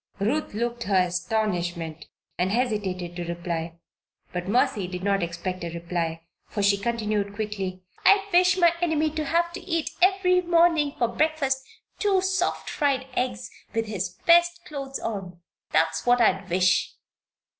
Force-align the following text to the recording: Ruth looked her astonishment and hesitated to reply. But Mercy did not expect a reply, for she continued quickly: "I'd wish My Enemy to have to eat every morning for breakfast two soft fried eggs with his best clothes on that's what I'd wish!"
Ruth 0.19 0.55
looked 0.55 0.81
her 0.85 0.95
astonishment 0.97 2.07
and 2.35 2.49
hesitated 2.51 3.15
to 3.15 3.23
reply. 3.23 3.77
But 4.33 4.47
Mercy 4.47 4.87
did 4.87 5.03
not 5.03 5.21
expect 5.21 5.63
a 5.63 5.69
reply, 5.69 6.23
for 6.47 6.63
she 6.63 6.75
continued 6.79 7.35
quickly: 7.35 7.83
"I'd 8.03 8.25
wish 8.33 8.57
My 8.57 8.73
Enemy 8.81 9.11
to 9.11 9.25
have 9.25 9.53
to 9.53 9.59
eat 9.61 9.91
every 10.01 10.41
morning 10.41 10.95
for 10.97 11.07
breakfast 11.07 11.63
two 11.99 12.19
soft 12.21 12.67
fried 12.67 13.05
eggs 13.15 13.51
with 13.75 13.85
his 13.85 14.17
best 14.25 14.65
clothes 14.65 14.97
on 14.97 15.39
that's 15.69 16.03
what 16.03 16.19
I'd 16.19 16.49
wish!" 16.49 16.95